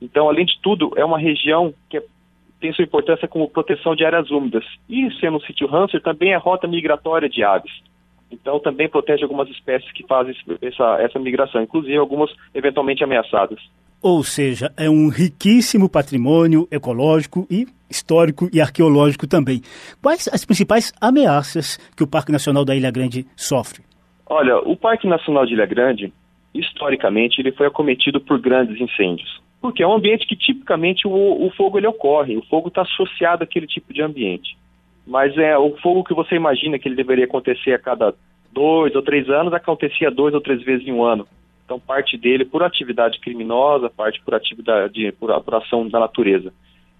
Então, 0.00 0.28
além 0.28 0.44
de 0.44 0.58
tudo, 0.60 0.92
é 0.96 1.04
uma 1.04 1.18
região 1.18 1.72
que 1.88 1.98
é, 1.98 2.02
tem 2.60 2.72
sua 2.72 2.84
importância 2.84 3.28
como 3.28 3.48
proteção 3.48 3.94
de 3.94 4.04
áreas 4.04 4.30
úmidas. 4.30 4.64
E, 4.88 5.08
sendo 5.20 5.36
um 5.36 5.40
sítio 5.40 5.72
Hanser, 5.72 6.02
também 6.02 6.32
é 6.32 6.36
rota 6.36 6.66
migratória 6.66 7.28
de 7.28 7.44
aves. 7.44 7.72
Então 8.32 8.58
também 8.58 8.88
protege 8.88 9.22
algumas 9.22 9.48
espécies 9.50 9.92
que 9.92 10.06
fazem 10.06 10.34
essa, 10.62 10.96
essa 11.02 11.18
migração, 11.18 11.62
inclusive 11.62 11.96
algumas 11.96 12.34
eventualmente 12.54 13.04
ameaçadas. 13.04 13.60
Ou 14.02 14.24
seja, 14.24 14.72
é 14.76 14.90
um 14.90 15.08
riquíssimo 15.08 15.88
patrimônio 15.88 16.66
ecológico 16.72 17.46
e 17.48 17.66
histórico 17.88 18.48
e 18.52 18.60
arqueológico 18.60 19.28
também. 19.28 19.60
Quais 20.02 20.28
as 20.32 20.44
principais 20.44 20.92
ameaças 21.00 21.78
que 21.96 22.02
o 22.02 22.06
Parque 22.06 22.32
Nacional 22.32 22.64
da 22.64 22.74
Ilha 22.74 22.90
Grande 22.90 23.24
sofre? 23.36 23.84
Olha, 24.26 24.58
o 24.58 24.76
Parque 24.76 25.06
Nacional 25.06 25.46
de 25.46 25.52
Ilha 25.52 25.66
Grande, 25.66 26.12
historicamente, 26.52 27.40
ele 27.40 27.52
foi 27.52 27.66
acometido 27.66 28.20
por 28.20 28.40
grandes 28.40 28.80
incêndios. 28.80 29.40
Porque 29.60 29.84
é 29.84 29.86
um 29.86 29.94
ambiente 29.94 30.26
que 30.26 30.34
tipicamente 30.34 31.06
o, 31.06 31.46
o 31.46 31.50
fogo 31.56 31.78
ele 31.78 31.86
ocorre, 31.86 32.36
o 32.36 32.44
fogo 32.46 32.68
está 32.68 32.82
associado 32.82 33.44
àquele 33.44 33.68
tipo 33.68 33.94
de 33.94 34.02
ambiente. 34.02 34.56
Mas 35.06 35.36
é 35.38 35.56
o 35.56 35.76
fogo 35.76 36.02
que 36.02 36.14
você 36.14 36.34
imagina 36.34 36.76
que 36.78 36.88
ele 36.88 36.96
deveria 36.96 37.26
acontecer 37.26 37.72
a 37.72 37.78
cada 37.78 38.12
dois 38.52 38.96
ou 38.96 39.02
três 39.02 39.30
anos, 39.30 39.52
acontecia 39.52 40.10
duas 40.10 40.34
ou 40.34 40.40
três 40.40 40.60
vezes 40.62 40.86
em 40.88 40.92
um 40.92 41.04
ano. 41.04 41.26
Então, 41.64 41.78
parte 41.78 42.16
dele 42.18 42.44
por 42.44 42.62
atividade 42.62 43.18
criminosa, 43.20 43.88
parte 43.88 44.20
por 44.22 44.34
atividade, 44.34 45.12
por, 45.12 45.40
por 45.42 45.54
ação 45.54 45.88
da 45.88 46.00
natureza. 46.00 46.52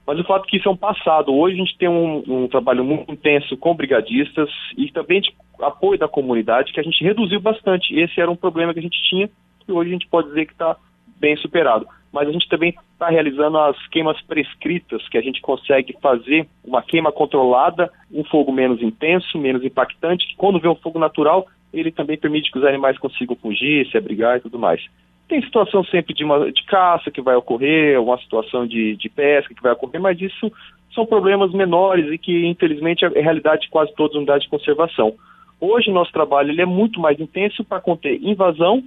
Mas 0.07 0.19
o 0.19 0.25
fato 0.25 0.47
é 0.47 0.49
que 0.49 0.57
isso 0.57 0.69
é 0.69 0.73
um 0.73 0.77
passado. 0.77 1.33
Hoje 1.33 1.55
a 1.55 1.59
gente 1.59 1.79
tem 1.79 1.89
um, 1.89 2.23
um, 2.27 2.49
trabalho 2.49 2.85
muito 2.85 3.13
intenso 3.13 3.57
com 3.57 3.75
brigadistas 3.75 4.51
e 4.77 4.91
também 4.91 5.21
de 5.21 5.33
apoio 5.61 5.99
da 5.99 6.09
comunidade 6.09 6.73
que 6.73 6.81
a 6.81 6.83
gente 6.83 7.05
reduziu 7.05 7.41
bastante. 7.41 7.95
Esse 7.95 8.21
era 8.21 8.31
um 8.31 8.37
problema 8.37 8.73
que 8.73 8.81
a 8.81 8.83
gente 8.83 9.01
tinha 9.09 9.31
e 9.69 9.73
hoje 9.73 9.91
a 9.91 9.93
gente 9.93 10.09
pode 10.09 10.29
dizer 10.29 10.47
que 10.47 10.53
está 10.53 10.77
bem 11.19 11.37
superado. 11.37 11.87
Mas 12.13 12.29
a 12.29 12.33
gente 12.33 12.49
também 12.49 12.75
está 12.93 13.09
realizando 13.09 13.57
as 13.59 13.87
queimas 13.89 14.21
prescritas, 14.23 15.09
que 15.09 15.17
a 15.17 15.23
gente 15.23 15.41
consegue 15.41 15.97
fazer 16.03 16.47
uma 16.65 16.83
queima 16.83 17.11
controlada, 17.11 17.91
um 18.13 18.25
fogo 18.25 18.53
menos 18.53 18.83
intenso, 18.83 19.39
menos 19.39 19.65
impactante, 19.65 20.27
que 20.27 20.37
quando 20.37 20.61
vê 20.61 20.69
um 20.69 20.75
fogo 20.75 20.99
natural, 20.99 21.47
ele 21.73 21.91
também 21.91 22.19
permite 22.19 22.51
que 22.51 22.59
os 22.59 22.65
animais 22.65 22.99
consigam 22.99 23.37
fugir, 23.37 23.89
se 23.91 23.97
abrigar 23.97 24.37
e 24.37 24.41
tudo 24.41 24.59
mais. 24.59 24.85
Tem 25.29 25.43
situação 25.43 25.83
sempre 25.85 26.13
de, 26.13 26.25
uma, 26.25 26.53
de 26.53 26.63
caça 26.65 27.11
que 27.11 27.23
vai 27.23 27.35
ocorrer, 27.35 28.01
uma 28.01 28.19
situação 28.19 28.67
de, 28.67 28.97
de 28.97 29.09
pesca 29.09 29.55
que 29.55 29.63
vai 29.63 29.73
ocorrer, 29.73 30.01
mas 30.01 30.21
isso 30.21 30.53
são 30.95 31.07
problemas 31.07 31.53
menores 31.53 32.13
e 32.13 32.19
que, 32.19 32.47
infelizmente, 32.47 33.05
é 33.05 33.21
realidade 33.21 33.63
de 33.63 33.71
quase 33.71 33.95
todas 33.95 34.13
as 34.13 34.19
unidades 34.19 34.45
de 34.45 34.51
conservação. 34.51 35.15
Hoje, 35.61 35.91
nosso 35.91 36.13
trabalho 36.13 36.51
ele 36.51 36.61
é 36.61 36.67
muito 36.67 37.01
mais 37.01 37.19
intenso 37.19 37.65
para 37.65 37.81
conter 37.81 38.23
invasão 38.23 38.83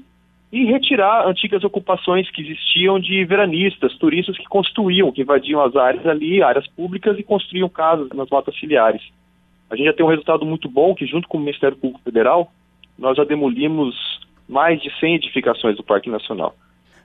e 0.51 0.65
retirar 0.65 1.27
antigas 1.27 1.63
ocupações 1.63 2.29
que 2.29 2.41
existiam 2.41 2.99
de 2.99 3.25
veranistas, 3.25 3.97
turistas 3.97 4.37
que 4.37 4.45
construíam, 4.45 5.11
que 5.11 5.21
invadiam 5.21 5.61
as 5.61 5.75
áreas 5.75 6.05
ali, 6.05 6.43
áreas 6.43 6.67
públicas 6.67 7.17
e 7.17 7.23
construíam 7.23 7.67
casas 7.67 8.09
nas 8.09 8.29
matas 8.29 8.57
ciliares. 8.59 9.01
A 9.69 9.75
gente 9.75 9.87
já 9.87 9.93
tem 9.93 10.05
um 10.05 10.09
resultado 10.09 10.45
muito 10.45 10.69
bom 10.69 10.93
que, 10.93 11.07
junto 11.07 11.27
com 11.27 11.37
o 11.37 11.41
Ministério 11.41 11.75
Público 11.75 12.03
Federal, 12.03 12.51
nós 12.97 13.17
já 13.17 13.23
demolimos 13.23 13.95
mais 14.47 14.81
de 14.81 14.89
100 14.99 15.15
edificações 15.15 15.75
do 15.75 15.83
Parque 15.83 16.09
Nacional. 16.09 16.55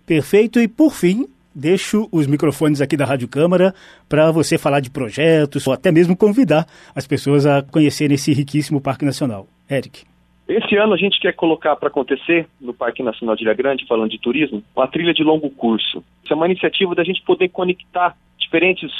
Perfeito. 0.06 0.60
E 0.60 0.68
por 0.68 0.92
fim, 0.92 1.26
deixo 1.54 2.08
os 2.12 2.26
microfones 2.26 2.80
aqui 2.80 2.96
da 2.96 3.04
Rádio 3.04 3.28
Câmara 3.28 3.74
para 4.08 4.30
você 4.30 4.58
falar 4.58 4.80
de 4.80 4.90
projetos 4.90 5.66
ou 5.66 5.72
até 5.72 5.90
mesmo 5.90 6.16
convidar 6.16 6.66
as 6.94 7.06
pessoas 7.06 7.46
a 7.46 7.62
conhecerem 7.62 8.14
esse 8.14 8.32
riquíssimo 8.32 8.80
Parque 8.80 9.04
Nacional. 9.04 9.46
Eric. 9.70 10.04
Esse 10.48 10.76
ano 10.76 10.94
a 10.94 10.96
gente 10.96 11.20
quer 11.20 11.32
colocar 11.32 11.76
para 11.76 11.88
acontecer 11.88 12.48
no 12.60 12.74
Parque 12.74 13.04
Nacional 13.04 13.36
de 13.36 13.44
Ilha 13.44 13.54
Grande, 13.54 13.86
falando 13.86 14.10
de 14.10 14.18
turismo, 14.18 14.64
uma 14.74 14.88
trilha 14.88 15.14
de 15.14 15.22
longo 15.22 15.48
curso. 15.48 16.02
Isso 16.24 16.32
é 16.32 16.34
uma 16.34 16.46
iniciativa 16.46 16.92
da 16.92 17.04
gente 17.04 17.22
poder 17.22 17.48
conectar 17.50 18.16
diferentes, 18.36 18.90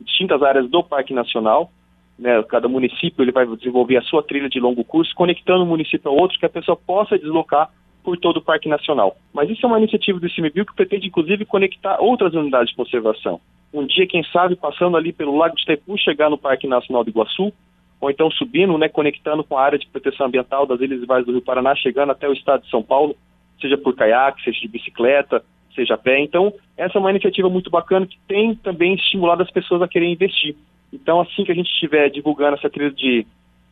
distintas 0.00 0.42
áreas 0.42 0.70
do 0.70 0.82
Parque 0.82 1.12
Nacional 1.12 1.70
né, 2.18 2.42
cada 2.44 2.68
município 2.68 3.22
ele 3.22 3.32
vai 3.32 3.46
desenvolver 3.46 3.96
a 3.96 4.02
sua 4.02 4.22
trilha 4.22 4.48
de 4.48 4.60
longo 4.60 4.84
curso, 4.84 5.14
conectando 5.14 5.64
um 5.64 5.68
município 5.68 6.10
a 6.10 6.14
outro, 6.14 6.38
que 6.38 6.46
a 6.46 6.50
pessoa 6.50 6.76
possa 6.76 7.18
deslocar 7.18 7.70
por 8.02 8.16
todo 8.18 8.36
o 8.36 8.42
Parque 8.42 8.68
Nacional. 8.68 9.16
Mas 9.32 9.50
isso 9.50 9.64
é 9.64 9.68
uma 9.68 9.78
iniciativa 9.78 10.20
do 10.20 10.26
ICMBio 10.26 10.66
que 10.66 10.74
pretende, 10.74 11.08
inclusive, 11.08 11.44
conectar 11.44 11.98
outras 12.00 12.34
unidades 12.34 12.70
de 12.70 12.76
conservação. 12.76 13.40
Um 13.72 13.86
dia, 13.86 14.06
quem 14.06 14.22
sabe, 14.24 14.54
passando 14.54 14.96
ali 14.96 15.12
pelo 15.12 15.36
Lago 15.36 15.56
de 15.56 15.62
Itaipu, 15.62 15.98
chegar 15.98 16.30
no 16.30 16.38
Parque 16.38 16.66
Nacional 16.66 17.02
do 17.02 17.10
Iguaçu, 17.10 17.52
ou 18.00 18.10
então 18.10 18.30
subindo, 18.30 18.76
né, 18.76 18.88
conectando 18.88 19.42
com 19.42 19.56
a 19.56 19.62
área 19.62 19.78
de 19.78 19.86
proteção 19.86 20.26
ambiental 20.26 20.66
das 20.66 20.80
Ilhas 20.80 21.02
e 21.02 21.06
Vales 21.06 21.26
do 21.26 21.32
Rio 21.32 21.42
Paraná, 21.42 21.74
chegando 21.74 22.12
até 22.12 22.28
o 22.28 22.32
estado 22.34 22.62
de 22.62 22.70
São 22.70 22.82
Paulo, 22.82 23.16
seja 23.60 23.78
por 23.78 23.96
caiaque, 23.96 24.44
seja 24.44 24.60
de 24.60 24.68
bicicleta, 24.68 25.42
seja 25.74 25.94
a 25.94 25.98
pé. 25.98 26.20
Então, 26.20 26.52
essa 26.76 26.98
é 26.98 27.00
uma 27.00 27.10
iniciativa 27.10 27.48
muito 27.48 27.70
bacana 27.70 28.06
que 28.06 28.18
tem 28.28 28.54
também 28.54 28.94
estimulado 28.94 29.42
as 29.42 29.50
pessoas 29.50 29.80
a 29.82 29.88
querer 29.88 30.06
investir. 30.06 30.54
Então, 30.94 31.20
assim 31.20 31.44
que 31.44 31.50
a 31.50 31.54
gente 31.54 31.70
estiver 31.70 32.08
divulgando 32.08 32.56
essa 32.56 32.70
trilha 32.70 32.90
de, 32.90 33.26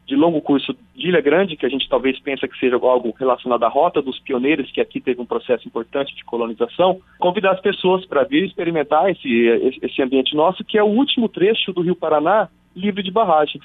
de 0.07 0.17
longo 0.17 0.41
curso 0.41 0.77
de 0.95 1.09
Ilha 1.09 1.21
Grande, 1.21 1.57
que 1.57 1.65
a 1.65 1.69
gente 1.69 1.89
talvez 1.89 2.19
pense 2.19 2.47
que 2.47 2.59
seja 2.59 2.77
algo 2.77 3.15
relacionado 3.19 3.63
à 3.63 3.69
rota 3.69 4.03
dos 4.03 4.19
pioneiros, 4.19 4.71
que 4.73 4.81
aqui 4.81 5.01
teve 5.01 5.21
um 5.21 5.27
processo 5.27 5.67
importante 5.67 6.15
de 6.17 6.25
colonização, 6.25 7.01
convidar 7.19 7.53
as 7.53 7.61
pessoas 7.61 8.05
para 8.05 8.25
vir 8.25 8.45
experimentar 8.45 9.09
esse, 9.09 9.79
esse 9.81 10.03
ambiente 10.03 10.35
nosso, 10.35 10.65
que 10.65 10.77
é 10.77 10.83
o 10.83 10.89
último 10.89 11.29
trecho 11.29 11.73
do 11.73 11.83
Rio 11.83 11.95
Paraná 11.95 12.49
livre 12.75 13.03
de 13.03 13.11
barragens. 13.11 13.65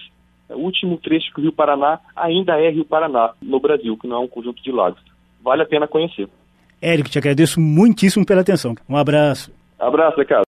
É 0.49 0.55
o 0.55 0.59
último 0.59 0.97
trecho 0.97 1.33
que 1.33 1.39
o 1.39 1.43
Rio 1.43 1.51
Paraná 1.51 1.99
ainda 2.15 2.59
é 2.59 2.69
Rio 2.69 2.85
Paraná 2.85 3.31
no 3.41 3.59
Brasil, 3.59 3.97
que 3.97 4.07
não 4.07 4.17
é 4.17 4.19
um 4.19 4.27
conjunto 4.27 4.61
de 4.63 4.71
lagos. 4.71 5.01
Vale 5.41 5.63
a 5.63 5.65
pena 5.65 5.87
conhecer. 5.87 6.27
Érico, 6.81 7.09
te 7.09 7.17
agradeço 7.17 7.59
muitíssimo 7.59 8.25
pela 8.25 8.41
atenção. 8.41 8.75
Um 8.87 8.95
abraço. 8.95 9.51
Abraço, 9.79 10.19
Ricardo. 10.19 10.46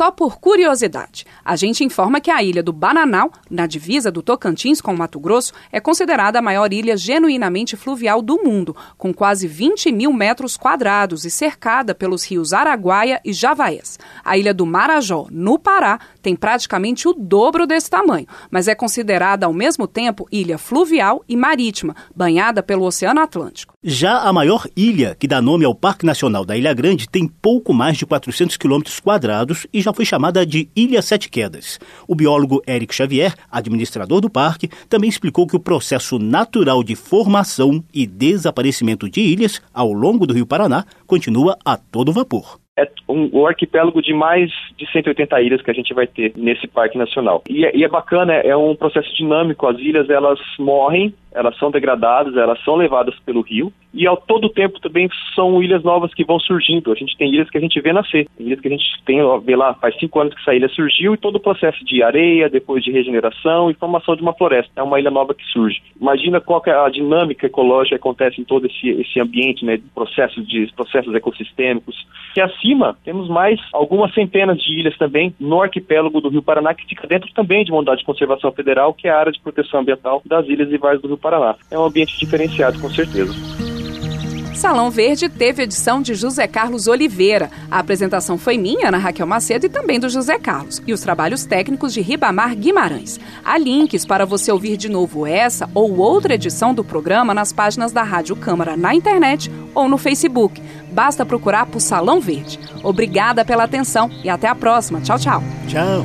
Só 0.00 0.10
por 0.10 0.40
curiosidade, 0.40 1.26
a 1.44 1.54
gente 1.56 1.84
informa 1.84 2.22
que 2.22 2.30
a 2.30 2.42
ilha 2.42 2.62
do 2.62 2.72
Bananal, 2.72 3.30
na 3.50 3.66
divisa 3.66 4.10
do 4.10 4.22
Tocantins 4.22 4.80
com 4.80 4.94
o 4.94 4.96
Mato 4.96 5.20
Grosso, 5.20 5.52
é 5.70 5.78
considerada 5.78 6.38
a 6.38 6.42
maior 6.42 6.72
ilha 6.72 6.96
genuinamente 6.96 7.76
fluvial 7.76 8.22
do 8.22 8.42
mundo, 8.42 8.74
com 8.96 9.12
quase 9.12 9.46
20 9.46 9.92
mil 9.92 10.10
metros 10.10 10.56
quadrados 10.56 11.26
e 11.26 11.30
cercada 11.30 11.94
pelos 11.94 12.24
rios 12.24 12.54
Araguaia 12.54 13.20
e 13.22 13.34
Javaés. 13.34 13.98
A 14.24 14.38
ilha 14.38 14.54
do 14.54 14.64
Marajó, 14.64 15.26
no 15.30 15.58
Pará, 15.58 16.00
tem 16.22 16.34
praticamente 16.34 17.06
o 17.06 17.12
dobro 17.12 17.66
desse 17.66 17.90
tamanho, 17.90 18.26
mas 18.50 18.68
é 18.68 18.74
considerada 18.74 19.44
ao 19.44 19.52
mesmo 19.52 19.86
tempo 19.86 20.26
ilha 20.32 20.56
fluvial 20.56 21.22
e 21.28 21.36
marítima, 21.36 21.94
banhada 22.16 22.62
pelo 22.62 22.86
Oceano 22.86 23.20
Atlântico. 23.20 23.74
Já 23.82 24.28
a 24.28 24.30
maior 24.30 24.66
ilha, 24.76 25.16
que 25.18 25.26
dá 25.26 25.40
nome 25.40 25.64
ao 25.64 25.74
Parque 25.74 26.04
Nacional 26.04 26.44
da 26.44 26.54
Ilha 26.54 26.74
Grande, 26.74 27.08
tem 27.08 27.26
pouco 27.26 27.72
mais 27.72 27.96
de 27.96 28.04
400 28.04 28.58
quilômetros 28.58 29.00
quadrados 29.00 29.66
e 29.72 29.80
já 29.80 29.90
foi 29.90 30.04
chamada 30.04 30.44
de 30.44 30.68
Ilha 30.76 31.00
Sete 31.00 31.30
Quedas. 31.30 31.78
O 32.06 32.14
biólogo 32.14 32.60
Eric 32.68 32.94
Xavier, 32.94 33.32
administrador 33.50 34.20
do 34.20 34.28
parque, 34.28 34.68
também 34.86 35.08
explicou 35.08 35.46
que 35.46 35.56
o 35.56 35.60
processo 35.60 36.18
natural 36.18 36.84
de 36.84 36.94
formação 36.94 37.82
e 37.94 38.06
desaparecimento 38.06 39.08
de 39.08 39.22
ilhas 39.22 39.62
ao 39.72 39.94
longo 39.94 40.26
do 40.26 40.34
Rio 40.34 40.46
Paraná 40.46 40.84
continua 41.06 41.56
a 41.64 41.78
todo 41.78 42.12
vapor 42.12 42.60
é 42.80 42.88
um, 43.08 43.46
arquipélago 43.46 44.00
de 44.00 44.14
mais 44.14 44.50
de 44.76 44.90
180 44.90 45.40
ilhas 45.42 45.62
que 45.62 45.70
a 45.70 45.74
gente 45.74 45.92
vai 45.92 46.06
ter 46.06 46.32
nesse 46.36 46.66
parque 46.66 46.96
nacional. 46.96 47.42
E, 47.48 47.64
é, 47.64 47.76
e 47.76 47.84
é 47.84 47.88
bacana, 47.88 48.32
é, 48.34 48.48
é 48.48 48.56
um 48.56 48.74
processo 48.74 49.12
dinâmico. 49.14 49.66
As 49.66 49.78
ilhas 49.78 50.08
elas 50.08 50.38
morrem 50.58 51.14
elas 51.32 51.56
são 51.58 51.70
degradadas, 51.70 52.36
elas 52.36 52.62
são 52.64 52.76
levadas 52.76 53.14
pelo 53.20 53.40
rio 53.40 53.72
e 53.92 54.06
ao 54.06 54.16
todo 54.16 54.48
tempo 54.48 54.80
também 54.80 55.08
são 55.34 55.62
ilhas 55.62 55.82
novas 55.82 56.14
que 56.14 56.24
vão 56.24 56.38
surgindo. 56.38 56.92
A 56.92 56.94
gente 56.94 57.16
tem 57.16 57.32
ilhas 57.32 57.50
que 57.50 57.58
a 57.58 57.60
gente 57.60 57.80
vê 57.80 57.92
nascer, 57.92 58.28
ilhas 58.38 58.60
que 58.60 58.68
a 58.68 58.70
gente 58.70 58.84
tem, 59.04 59.18
vê 59.40 59.56
lá, 59.56 59.74
faz 59.74 59.96
cinco 59.98 60.20
anos 60.20 60.34
que 60.34 60.40
essa 60.40 60.54
ilha 60.54 60.68
surgiu 60.68 61.14
e 61.14 61.18
todo 61.18 61.36
o 61.36 61.40
processo 61.40 61.84
de 61.84 62.02
areia, 62.02 62.48
depois 62.48 62.84
de 62.84 62.92
regeneração 62.92 63.70
e 63.70 63.74
formação 63.74 64.14
de 64.14 64.22
uma 64.22 64.32
floresta. 64.32 64.70
É 64.76 64.82
uma 64.82 64.98
ilha 65.00 65.10
nova 65.10 65.34
que 65.34 65.44
surge. 65.46 65.82
Imagina 66.00 66.40
qual 66.40 66.62
é 66.66 66.70
a 66.70 66.88
dinâmica 66.88 67.46
ecológica 67.46 67.96
que 67.96 68.00
acontece 68.00 68.40
em 68.40 68.44
todo 68.44 68.66
esse, 68.66 68.88
esse 68.88 69.20
ambiente, 69.20 69.64
né, 69.64 69.80
processos, 69.94 70.46
de 70.46 70.72
processos 70.74 71.14
ecossistêmicos. 71.14 72.06
E 72.36 72.40
acima 72.40 72.96
temos 73.04 73.28
mais 73.28 73.58
algumas 73.72 74.14
centenas 74.14 74.58
de 74.58 74.78
ilhas 74.78 74.96
também 74.96 75.34
no 75.40 75.60
arquipélago 75.60 76.20
do 76.20 76.28
Rio 76.28 76.42
Paraná 76.42 76.74
que 76.74 76.86
fica 76.86 77.08
dentro 77.08 77.28
também 77.34 77.64
de 77.64 77.72
uma 77.72 77.78
unidade 77.78 78.00
de 78.00 78.06
conservação 78.06 78.52
federal, 78.52 78.94
que 78.94 79.08
é 79.08 79.10
a 79.10 79.18
área 79.18 79.32
de 79.32 79.40
proteção 79.40 79.80
ambiental 79.80 80.22
das 80.24 80.46
ilhas 80.46 80.70
e 80.70 80.78
vales 80.78 81.02
do 81.02 81.08
Rio 81.08 81.18
Paraná. 81.20 81.54
É 81.70 81.78
um 81.78 81.84
ambiente 81.84 82.18
diferenciado, 82.18 82.78
com 82.80 82.90
certeza. 82.90 83.32
Salão 84.60 84.90
Verde 84.90 85.26
teve 85.30 85.62
edição 85.62 86.02
de 86.02 86.14
José 86.14 86.46
Carlos 86.46 86.86
Oliveira. 86.86 87.50
A 87.70 87.78
apresentação 87.78 88.36
foi 88.36 88.58
minha, 88.58 88.88
Ana 88.88 88.98
Raquel 88.98 89.26
Macedo, 89.26 89.64
e 89.64 89.70
também 89.70 89.98
do 89.98 90.10
José 90.10 90.38
Carlos. 90.38 90.82
E 90.86 90.92
os 90.92 91.00
trabalhos 91.00 91.46
técnicos 91.46 91.94
de 91.94 92.02
Ribamar 92.02 92.54
Guimarães. 92.54 93.18
Há 93.42 93.56
links 93.56 94.04
para 94.04 94.26
você 94.26 94.52
ouvir 94.52 94.76
de 94.76 94.90
novo 94.90 95.26
essa 95.26 95.66
ou 95.74 95.96
outra 95.96 96.34
edição 96.34 96.74
do 96.74 96.84
programa 96.84 97.32
nas 97.32 97.54
páginas 97.54 97.90
da 97.90 98.02
Rádio 98.02 98.36
Câmara 98.36 98.76
na 98.76 98.94
internet 98.94 99.50
ou 99.74 99.88
no 99.88 99.96
Facebook. 99.96 100.60
Basta 100.92 101.24
procurar 101.24 101.64
por 101.64 101.80
Salão 101.80 102.20
Verde. 102.20 102.60
Obrigada 102.82 103.46
pela 103.46 103.64
atenção 103.64 104.10
e 104.22 104.28
até 104.28 104.46
a 104.46 104.54
próxima. 104.54 105.00
Tchau, 105.00 105.18
tchau. 105.18 105.42
Tchau. 105.68 106.04